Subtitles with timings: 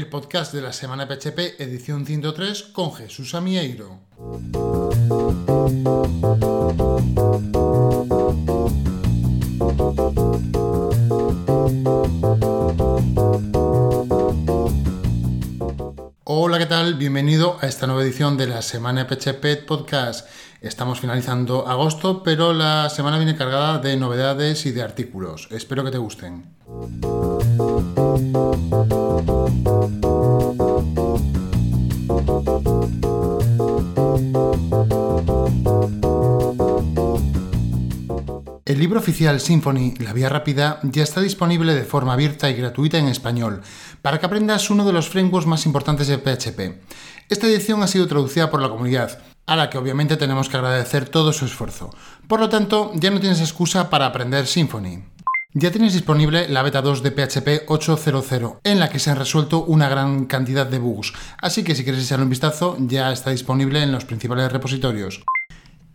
[0.00, 3.98] el podcast de la semana PHP, edición 103, con Jesús Amieiro.
[16.24, 16.94] Hola, ¿qué tal?
[16.94, 20.26] Bienvenido a esta nueva edición de la semana PHP Podcast.
[20.62, 25.48] Estamos finalizando agosto, pero la semana viene cargada de novedades y de artículos.
[25.50, 26.56] Espero que te gusten.
[38.66, 42.98] El libro oficial Symfony, La Vía Rápida, ya está disponible de forma abierta y gratuita
[42.98, 43.62] en español,
[44.02, 46.82] para que aprendas uno de los frameworks más importantes de PHP.
[47.30, 51.08] Esta edición ha sido traducida por la comunidad, a la que obviamente tenemos que agradecer
[51.08, 51.90] todo su esfuerzo.
[52.28, 55.04] Por lo tanto, ya no tienes excusa para aprender Symfony.
[55.54, 59.64] Ya tienes disponible la beta 2 de PHP 8.0.0, en la que se han resuelto
[59.64, 63.82] una gran cantidad de bugs, así que si quieres echarle un vistazo, ya está disponible
[63.82, 65.24] en los principales repositorios.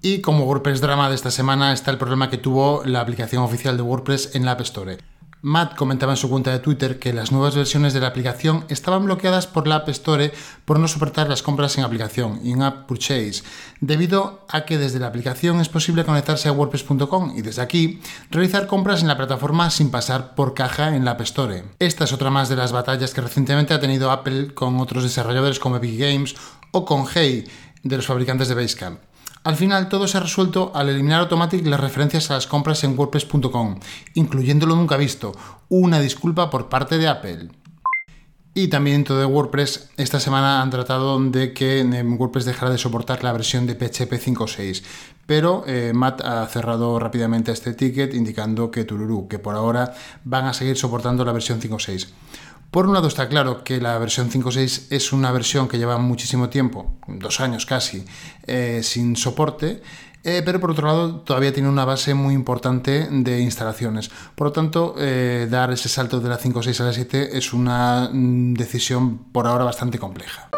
[0.05, 3.75] Y como WordPress drama de esta semana está el problema que tuvo la aplicación oficial
[3.75, 4.99] de WordPress en la App Store.
[5.41, 9.05] Matt comentaba en su cuenta de Twitter que las nuevas versiones de la aplicación estaban
[9.05, 10.31] bloqueadas por la App Store
[10.63, 13.41] por no soportar las compras en aplicación, in-app purchase,
[13.81, 18.67] debido a que desde la aplicación es posible conectarse a WordPress.com y desde aquí realizar
[18.67, 21.63] compras en la plataforma sin pasar por caja en la App Store.
[21.79, 25.57] Esta es otra más de las batallas que recientemente ha tenido Apple con otros desarrolladores
[25.57, 26.35] como Epic Games
[26.69, 27.45] o con Hey
[27.81, 28.99] de los fabricantes de Basecamp.
[29.45, 32.97] Al final todo se ha resuelto al eliminar Automatic las referencias a las compras en
[32.97, 33.79] WordPress.com,
[34.15, 35.33] incluyendo lo nunca visto,
[35.69, 37.49] una disculpa por parte de Apple.
[38.55, 43.23] Y también todo de WordPress, esta semana han tratado de que WordPress dejara de soportar
[43.23, 44.81] la versión de PHP 5.6,
[45.27, 49.93] pero eh, Matt ha cerrado rápidamente este ticket indicando que Tururu, que por ahora
[50.23, 52.07] van a seguir soportando la versión 5.6.
[52.75, 56.49] Por un lado está claro que la versión 5.6 es una versión que lleva muchísimo
[56.49, 58.03] tiempo, dos años casi,
[58.47, 59.81] eh, sin soporte,
[60.25, 64.11] eh, pero por otro lado todavía tiene una base muy importante de instalaciones.
[64.35, 68.09] Por lo tanto, eh, dar ese salto de la 5.6 a la 7 es una
[68.11, 70.49] mm, decisión por ahora bastante compleja.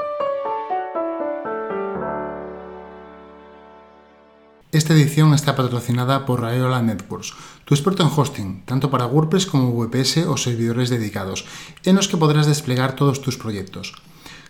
[4.73, 7.31] Esta edición está patrocinada por Rayola Networks,
[7.63, 11.45] tu experto en hosting, tanto para WordPress como VPS o servidores dedicados,
[11.85, 13.95] en los que podrás desplegar todos tus proyectos.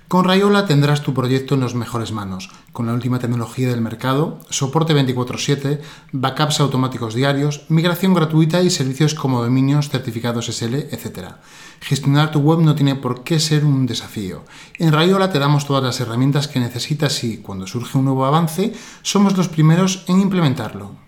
[0.07, 4.39] Con Rayola tendrás tu proyecto en las mejores manos, con la última tecnología del mercado,
[4.49, 5.81] soporte 24/7,
[6.13, 11.33] backups automáticos diarios, migración gratuita y servicios como dominios, certificados SL, etc.
[11.81, 14.45] Gestionar tu web no tiene por qué ser un desafío.
[14.79, 18.73] En Rayola te damos todas las herramientas que necesitas y, cuando surge un nuevo avance,
[19.01, 21.06] somos los primeros en implementarlo.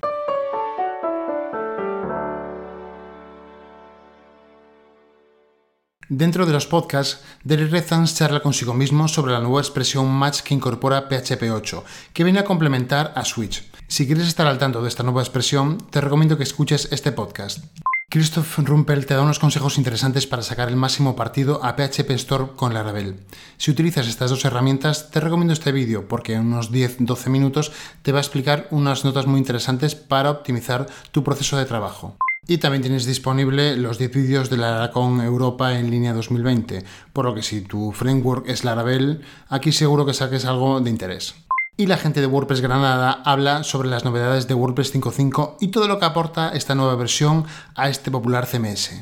[6.09, 10.55] Dentro de los podcasts, Derek Rezans charla consigo mismo sobre la nueva expresión Match que
[10.55, 11.83] incorpora PHP 8,
[12.13, 13.63] que viene a complementar a Switch.
[13.87, 17.63] Si quieres estar al tanto de esta nueva expresión, te recomiendo que escuches este podcast.
[18.09, 22.45] Christoph Rumpel te da unos consejos interesantes para sacar el máximo partido a PHP Store
[22.55, 23.19] con Laravel.
[23.57, 27.71] Si utilizas estas dos herramientas, te recomiendo este vídeo porque en unos 10-12 minutos
[28.01, 32.17] te va a explicar unas notas muy interesantes para optimizar tu proceso de trabajo.
[32.49, 36.83] Y también tienes disponible los 10 vídeos de la Laracon Europa en línea 2020,
[37.13, 41.35] por lo que si tu framework es Laravel, aquí seguro que saques algo de interés.
[41.77, 45.87] Y la gente de WordPress Granada habla sobre las novedades de WordPress 5.5 y todo
[45.87, 47.45] lo que aporta esta nueva versión
[47.75, 48.99] a este popular CMS.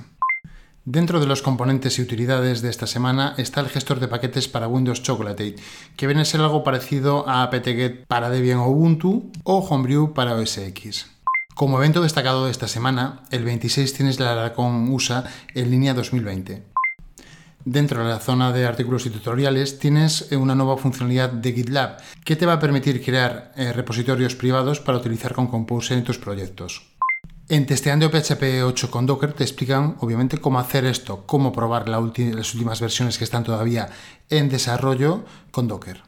[0.84, 4.68] Dentro de los componentes y utilidades de esta semana está el gestor de paquetes para
[4.68, 5.56] Windows Chocolate,
[5.96, 10.58] que viene a ser algo parecido a apt-get para Debian Ubuntu o Homebrew para OS
[10.58, 11.17] X.
[11.58, 15.24] Como evento destacado de esta semana, el 26 tienes la Aracon USA
[15.56, 16.62] en línea 2020.
[17.66, 22.36] Dentro de la zona de artículos y tutoriales tienes una nueva funcionalidad de GitLab que
[22.36, 26.92] te va a permitir crear eh, repositorios privados para utilizar con Compose en tus proyectos.
[27.50, 32.54] En Testeando PHP 8 con Docker te explican obviamente cómo hacer esto, cómo probar las
[32.54, 33.90] últimas versiones que están todavía
[34.30, 36.07] en desarrollo con Docker.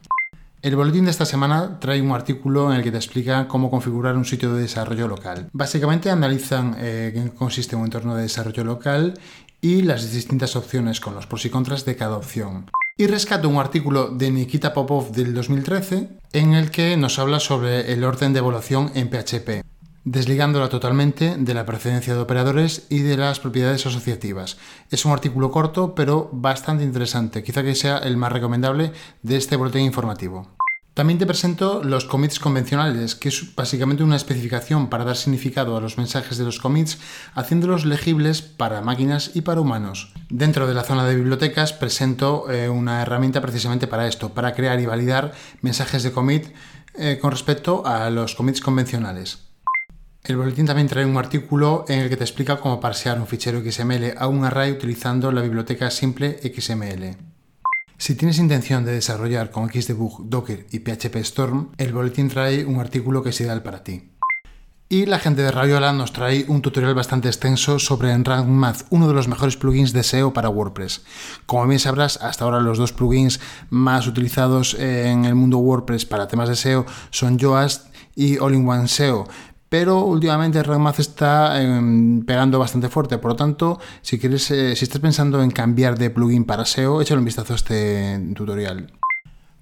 [0.61, 4.17] El boletín de esta semana trae un artículo en el que te explica cómo configurar
[4.17, 5.49] un sitio de desarrollo local.
[5.53, 9.13] Básicamente analizan eh, en qué consiste un entorno de desarrollo local
[9.61, 12.65] y las distintas opciones con los pros y contras de cada opción.
[12.97, 17.93] Y rescato un artículo de Nikita Popov del 2013 en el que nos habla sobre
[17.93, 19.63] el orden de evaluación en PHP
[20.03, 24.57] desligándola totalmente de la precedencia de operadores y de las propiedades asociativas.
[24.89, 28.91] Es un artículo corto, pero bastante interesante, quizá que sea el más recomendable
[29.21, 30.47] de este boletín informativo.
[30.99, 35.79] También te presento los commits convencionales, que es básicamente una especificación para dar significado a
[35.79, 36.97] los mensajes de los commits,
[37.35, 40.11] haciéndolos legibles para máquinas y para humanos.
[40.29, 44.77] Dentro de la zona de bibliotecas presento eh, una herramienta precisamente para esto, para crear
[44.81, 45.31] y validar
[45.61, 46.47] mensajes de commit
[46.95, 49.48] eh, con respecto a los commits convencionales.
[50.23, 53.61] El boletín también trae un artículo en el que te explica cómo parsear un fichero
[53.61, 57.15] XML a un array utilizando la biblioteca simple XML.
[57.97, 62.79] Si tienes intención de desarrollar con Xdebug, Docker y PHP Storm, el boletín trae un
[62.79, 64.11] artículo que es ideal para ti.
[64.91, 69.07] Y la gente de Rayola nos trae un tutorial bastante extenso sobre Enrank Math, uno
[69.07, 71.03] de los mejores plugins de SEO para WordPress.
[71.45, 73.39] Como bien sabrás, hasta ahora los dos plugins
[73.69, 79.27] más utilizados en el mundo WordPress para temas de SEO son Yoast y All-in-One SEO
[79.69, 83.19] pero últimamente Math está em, pegando bastante fuerte.
[83.19, 87.01] Por lo tanto, si quieres, eh, si estás pensando en cambiar de plugin para SEO,
[87.01, 88.91] échale un vistazo a este tutorial.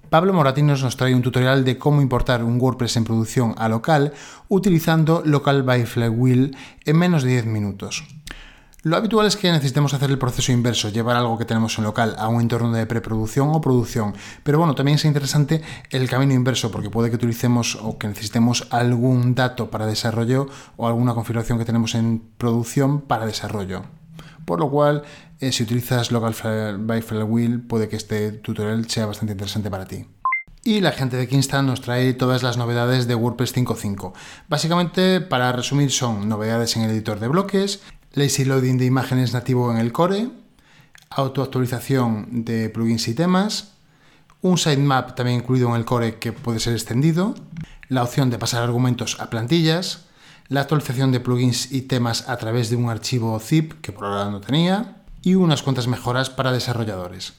[0.09, 4.13] Pablo Moratinos nos trae un tutorial de cómo importar un WordPress en producción a local
[4.47, 6.55] utilizando Local by Flywheel
[6.85, 8.05] en menos de 10 minutos.
[8.87, 12.15] Lo habitual es que necesitemos hacer el proceso inverso, llevar algo que tenemos en local
[12.17, 14.13] a un entorno de preproducción o producción.
[14.43, 18.65] Pero bueno, también es interesante el camino inverso, porque puede que utilicemos o que necesitemos
[18.69, 20.47] algún dato para desarrollo
[20.77, 23.83] o alguna configuración que tenemos en producción para desarrollo.
[24.45, 25.03] Por lo cual,
[25.41, 30.05] eh, si utilizas Local by Flywheel, puede que este tutorial sea bastante interesante para ti.
[30.63, 34.13] Y la gente de Kingston nos trae todas las novedades de WordPress 5.5.
[34.47, 37.81] Básicamente, para resumir, son novedades en el editor de bloques,
[38.17, 40.29] lazy loading de imágenes nativo en el core,
[41.11, 43.73] autoactualización de plugins y temas,
[44.41, 47.35] un sitemap también incluido en el core que puede ser extendido,
[47.89, 50.05] la opción de pasar argumentos a plantillas,
[50.47, 54.31] la actualización de plugins y temas a través de un archivo zip que por ahora
[54.31, 57.33] no tenía y unas cuantas mejoras para desarrolladores.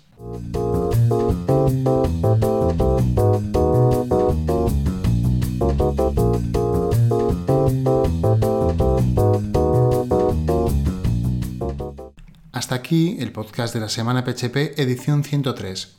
[12.91, 15.97] El podcast de la semana PHP edición 103.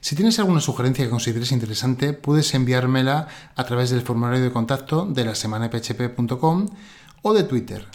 [0.00, 5.04] Si tienes alguna sugerencia que consideres interesante, puedes enviármela a través del formulario de contacto
[5.04, 6.66] de la semanaphp.com
[7.20, 7.86] o de Twitter.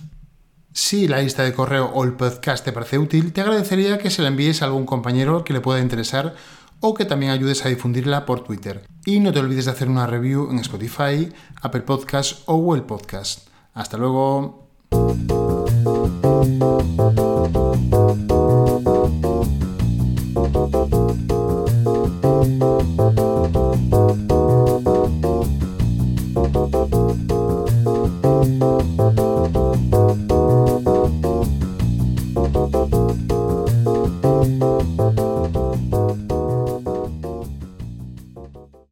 [0.72, 4.22] Si la lista de correo o el podcast te parece útil, te agradecería que se
[4.22, 6.36] la envíes a algún compañero que le pueda interesar
[6.82, 8.86] o que también ayudes a difundirla por Twitter.
[9.08, 11.34] Y no te olvides de hacer una review en Spotify,
[11.64, 13.48] Apple Podcasts o Google Podcast.
[13.74, 14.70] Hasta luego.